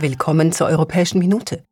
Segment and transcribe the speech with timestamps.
[0.00, 1.64] Willkommen zur Europäischen Minute.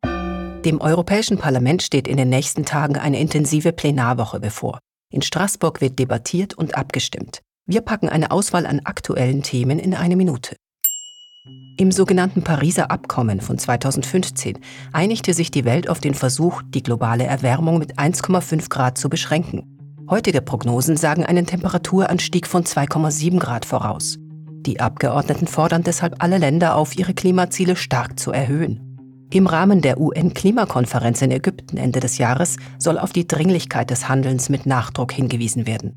[0.65, 4.79] Dem Europäischen Parlament steht in den nächsten Tagen eine intensive Plenarwoche bevor.
[5.13, 7.39] In Straßburg wird debattiert und abgestimmt.
[7.67, 10.57] Wir packen eine Auswahl an aktuellen Themen in eine Minute.
[11.77, 14.59] Im sogenannten Pariser Abkommen von 2015
[14.91, 19.77] einigte sich die Welt auf den Versuch, die globale Erwärmung mit 1,5 Grad zu beschränken.
[20.09, 24.17] Heutige Prognosen sagen einen Temperaturanstieg von 2,7 Grad voraus.
[24.67, 28.81] Die Abgeordneten fordern deshalb alle Länder auf, ihre Klimaziele stark zu erhöhen.
[29.31, 34.49] Im Rahmen der UN-Klimakonferenz in Ägypten Ende des Jahres soll auf die Dringlichkeit des Handelns
[34.49, 35.95] mit Nachdruck hingewiesen werden.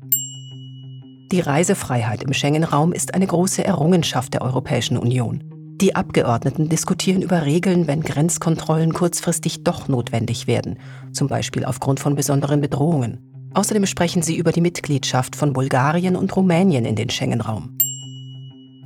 [1.33, 5.43] Die Reisefreiheit im Schengen-Raum ist eine große Errungenschaft der Europäischen Union.
[5.81, 10.79] Die Abgeordneten diskutieren über Regeln, wenn Grenzkontrollen kurzfristig doch notwendig werden,
[11.11, 13.19] zum Beispiel aufgrund von besonderen Bedrohungen.
[13.53, 17.77] Außerdem sprechen sie über die Mitgliedschaft von Bulgarien und Rumänien in den Schengen-Raum.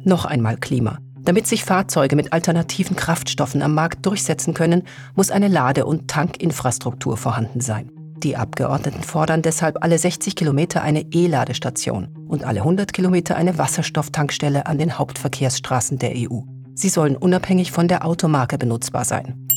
[0.05, 0.99] Noch einmal Klima.
[1.23, 4.83] Damit sich Fahrzeuge mit alternativen Kraftstoffen am Markt durchsetzen können,
[5.15, 7.89] muss eine Lade- und Tankinfrastruktur vorhanden sein.
[8.17, 14.67] Die Abgeordneten fordern deshalb alle 60 Kilometer eine E-Ladestation und alle 100 Kilometer eine Wasserstofftankstelle
[14.67, 16.41] an den Hauptverkehrsstraßen der EU.
[16.75, 19.47] Sie sollen unabhängig von der Automarke benutzbar sein.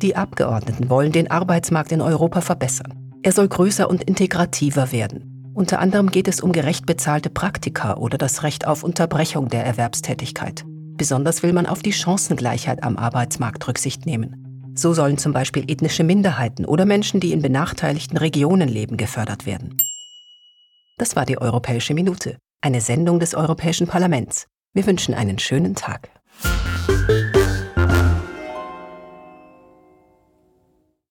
[0.00, 2.94] Die Abgeordneten wollen den Arbeitsmarkt in Europa verbessern.
[3.22, 5.31] Er soll größer und integrativer werden.
[5.54, 10.64] Unter anderem geht es um gerecht bezahlte Praktika oder das Recht auf Unterbrechung der Erwerbstätigkeit.
[10.66, 14.72] Besonders will man auf die Chancengleichheit am Arbeitsmarkt Rücksicht nehmen.
[14.74, 19.76] So sollen zum Beispiel ethnische Minderheiten oder Menschen, die in benachteiligten Regionen leben, gefördert werden.
[20.96, 24.46] Das war die Europäische Minute, eine Sendung des Europäischen Parlaments.
[24.72, 26.08] Wir wünschen einen schönen Tag.